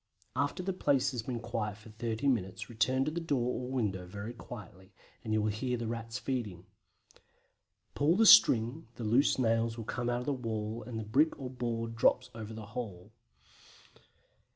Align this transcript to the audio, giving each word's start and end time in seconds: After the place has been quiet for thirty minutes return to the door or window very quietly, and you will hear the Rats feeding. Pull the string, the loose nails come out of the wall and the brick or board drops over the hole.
After 0.35 0.63
the 0.63 0.73
place 0.73 1.11
has 1.11 1.21
been 1.21 1.39
quiet 1.39 1.77
for 1.77 1.89
thirty 1.91 2.27
minutes 2.27 2.71
return 2.71 3.05
to 3.05 3.11
the 3.11 3.19
door 3.19 3.53
or 3.65 3.69
window 3.69 4.07
very 4.07 4.33
quietly, 4.33 4.93
and 5.23 5.31
you 5.31 5.43
will 5.43 5.51
hear 5.51 5.77
the 5.77 5.85
Rats 5.85 6.17
feeding. 6.17 6.65
Pull 7.93 8.15
the 8.15 8.25
string, 8.25 8.87
the 8.95 9.03
loose 9.03 9.37
nails 9.37 9.79
come 9.85 10.09
out 10.09 10.21
of 10.21 10.25
the 10.25 10.33
wall 10.33 10.81
and 10.87 10.97
the 10.97 11.03
brick 11.03 11.39
or 11.39 11.51
board 11.51 11.95
drops 11.95 12.31
over 12.33 12.51
the 12.51 12.65
hole. 12.73 13.11